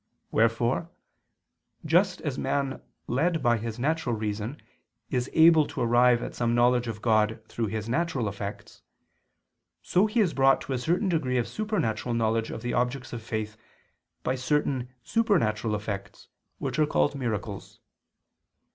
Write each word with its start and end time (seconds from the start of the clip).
Wherefore 0.31 0.89
just 1.85 2.21
as 2.21 2.35
man 2.39 2.81
led 3.05 3.43
by 3.43 3.57
his 3.59 3.77
natural 3.77 4.15
reason 4.15 4.59
is 5.11 5.29
able 5.31 5.67
to 5.67 5.81
arrive 5.81 6.23
at 6.23 6.33
some 6.33 6.55
knowledge 6.55 6.87
of 6.87 7.03
God 7.03 7.39
through 7.47 7.67
His 7.67 7.87
natural 7.87 8.27
effects, 8.27 8.81
so 9.83 10.09
is 10.09 10.31
he 10.31 10.35
brought 10.35 10.59
to 10.61 10.73
a 10.73 10.79
certain 10.79 11.07
degree 11.09 11.37
of 11.37 11.47
supernatural 11.47 12.15
knowledge 12.15 12.49
of 12.49 12.63
the 12.63 12.73
objects 12.73 13.13
of 13.13 13.21
faith 13.21 13.57
by 14.23 14.33
certain 14.33 14.89
supernatural 15.03 15.75
effects 15.75 16.29
which 16.57 16.79
are 16.79 16.87
called 16.87 17.13
miracles. 17.13 17.79